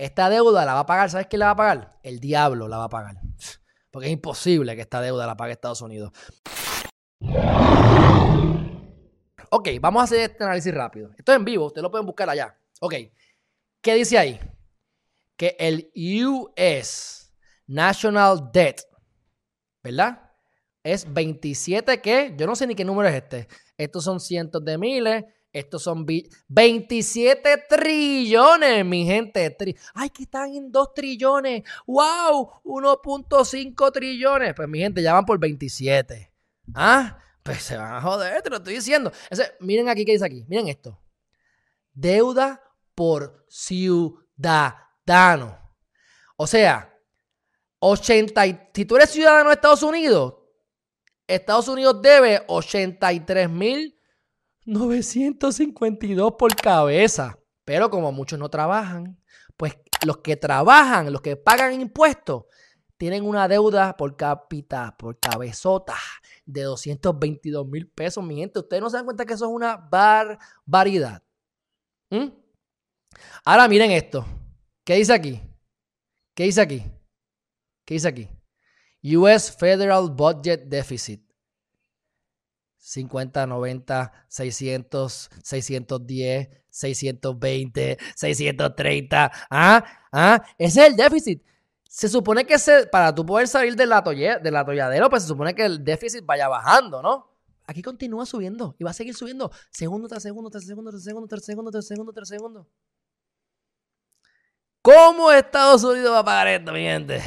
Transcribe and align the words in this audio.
esta 0.00 0.30
deuda 0.30 0.64
la 0.64 0.72
va 0.72 0.80
a 0.80 0.86
pagar, 0.86 1.10
¿sabes 1.10 1.26
quién 1.26 1.40
la 1.40 1.46
va 1.46 1.52
a 1.52 1.56
pagar? 1.56 1.98
El 2.02 2.20
diablo 2.20 2.68
la 2.68 2.78
va 2.78 2.84
a 2.84 2.88
pagar. 2.88 3.16
Porque 3.90 4.06
es 4.06 4.12
imposible 4.12 4.74
que 4.74 4.80
esta 4.80 5.02
deuda 5.02 5.26
la 5.26 5.36
pague 5.36 5.52
Estados 5.52 5.82
Unidos. 5.82 6.10
Ok, 9.50 9.68
vamos 9.78 10.00
a 10.00 10.04
hacer 10.04 10.30
este 10.30 10.42
análisis 10.42 10.72
rápido. 10.72 11.10
Esto 11.18 11.32
es 11.32 11.36
en 11.36 11.44
vivo, 11.44 11.66
ustedes 11.66 11.82
lo 11.82 11.90
pueden 11.90 12.06
buscar 12.06 12.30
allá. 12.30 12.58
Ok, 12.80 12.94
¿qué 13.82 13.94
dice 13.94 14.16
ahí? 14.16 14.40
Que 15.36 15.54
el 15.58 15.90
US 15.94 17.34
National 17.66 18.50
Debt, 18.50 18.80
¿verdad? 19.82 20.30
Es 20.82 21.12
27 21.12 22.00
¿qué? 22.00 22.34
yo 22.38 22.46
no 22.46 22.56
sé 22.56 22.66
ni 22.66 22.74
qué 22.74 22.86
número 22.86 23.06
es 23.10 23.16
este. 23.16 23.48
Estos 23.76 24.02
son 24.04 24.18
cientos 24.18 24.64
de 24.64 24.78
miles, 24.78 25.24
estos 25.52 25.82
son 25.82 26.06
27 26.48 27.64
trillones, 27.68 28.84
mi 28.84 29.04
gente. 29.04 29.56
Ay, 29.94 30.10
que 30.10 30.22
están 30.22 30.54
en 30.54 30.70
2 30.70 30.94
trillones. 30.94 31.64
¡Wow! 31.86 32.60
1.5 32.64 33.92
trillones. 33.92 34.54
Pues 34.54 34.68
mi 34.68 34.78
gente, 34.78 35.02
ya 35.02 35.12
van 35.14 35.26
por 35.26 35.40
27. 35.40 36.32
¿Ah? 36.74 37.18
Pues 37.42 37.62
se 37.62 37.76
van 37.76 37.94
a 37.94 38.00
joder, 38.00 38.42
te 38.42 38.50
lo 38.50 38.58
estoy 38.58 38.74
diciendo. 38.74 39.10
miren 39.58 39.88
aquí 39.88 40.04
qué 40.04 40.12
dice 40.12 40.24
aquí. 40.24 40.44
Miren 40.48 40.68
esto. 40.68 41.02
Deuda 41.92 42.62
por 42.94 43.44
ciudadano. 43.48 44.18
O 46.36 46.46
sea, 46.46 46.96
80, 47.80 48.70
si 48.72 48.84
tú 48.84 48.96
eres 48.96 49.10
ciudadano 49.10 49.48
de 49.48 49.54
Estados 49.54 49.82
Unidos, 49.82 50.34
Estados 51.26 51.66
Unidos 51.66 52.00
debe 52.00 52.44
83.952 54.74 56.36
por 56.36 56.54
cabeza. 56.56 57.38
Pero 57.64 57.90
como 57.90 58.12
muchos 58.12 58.38
no 58.38 58.48
trabajan, 58.48 59.18
pues 59.56 59.76
los 60.04 60.18
que 60.18 60.36
trabajan, 60.36 61.12
los 61.12 61.20
que 61.20 61.36
pagan 61.36 61.80
impuestos, 61.80 62.44
tienen 62.96 63.24
una 63.24 63.48
deuda 63.48 63.96
por 63.96 64.16
cápita, 64.16 64.94
por 64.98 65.18
cabezota, 65.18 65.96
de 66.44 66.62
222 66.62 67.66
mil 67.66 67.88
pesos, 67.88 68.22
mi 68.22 68.36
gente. 68.36 68.58
Ustedes 68.58 68.82
no 68.82 68.90
se 68.90 68.96
dan 68.96 69.06
cuenta 69.06 69.24
que 69.24 69.34
eso 69.34 69.46
es 69.46 69.50
una 69.50 69.76
barbaridad. 69.76 71.22
¿Mm? 72.10 72.26
Ahora 73.44 73.68
miren 73.68 73.90
esto. 73.92 74.26
¿Qué 74.84 74.96
dice 74.96 75.12
aquí? 75.12 75.40
¿Qué 76.34 76.44
dice 76.44 76.60
aquí? 76.60 76.84
¿Qué 77.84 77.94
dice 77.94 78.08
aquí? 78.08 78.28
US 79.16 79.56
Federal 79.56 80.10
Budget 80.10 80.64
Deficit. 80.64 81.29
50, 82.90 83.46
90, 83.46 84.12
600, 84.26 85.30
610, 85.44 86.48
620, 86.70 87.98
630. 88.16 89.30
¿Ah? 89.48 89.84
¿Ah? 90.10 90.42
Ese 90.58 90.80
es 90.80 90.88
el 90.88 90.96
déficit. 90.96 91.44
Se 91.88 92.08
supone 92.08 92.44
que 92.44 92.56
para 92.90 93.14
tú 93.14 93.24
poder 93.24 93.46
salir 93.46 93.76
del, 93.76 93.90
del 94.42 94.56
atolladero, 94.56 95.08
pues 95.08 95.22
se 95.22 95.28
supone 95.28 95.54
que 95.54 95.64
el 95.64 95.84
déficit 95.84 96.24
vaya 96.24 96.48
bajando, 96.48 97.00
¿no? 97.00 97.30
Aquí 97.64 97.80
continúa 97.80 98.26
subiendo 98.26 98.74
y 98.76 98.82
va 98.82 98.90
a 98.90 98.94
seguir 98.94 99.14
subiendo 99.14 99.52
segundo 99.70 100.08
tras 100.08 100.24
segundo, 100.24 100.50
tras 100.50 100.66
segundo, 100.66 100.90
tras 100.90 101.04
segundo, 101.04 101.28
tras 101.28 101.44
segundo, 101.44 101.70
tras 101.70 101.86
segundo, 101.86 102.12
tras 102.12 102.28
segundo. 102.28 102.68
¿Cómo 104.82 105.30
Estados 105.30 105.84
Unidos 105.84 106.10
va 106.12 106.20
a 106.20 106.24
pagar 106.24 106.48
esto, 106.48 106.72
mi 106.72 106.80
gente? 106.80 107.22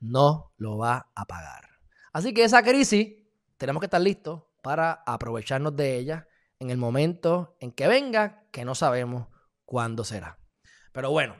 No 0.00 0.52
lo 0.58 0.76
va 0.76 1.08
a 1.14 1.24
pagar. 1.24 1.64
Así 2.12 2.34
que 2.34 2.44
esa 2.44 2.62
crisis 2.62 3.14
tenemos 3.56 3.80
que 3.80 3.86
estar 3.86 4.00
listos 4.00 4.45
para 4.66 5.04
aprovecharnos 5.06 5.76
de 5.76 5.96
ella 5.96 6.26
en 6.58 6.70
el 6.70 6.76
momento 6.76 7.56
en 7.60 7.70
que 7.70 7.86
venga, 7.86 8.48
que 8.50 8.64
no 8.64 8.74
sabemos 8.74 9.28
cuándo 9.64 10.02
será. 10.02 10.40
Pero 10.90 11.12
bueno, 11.12 11.36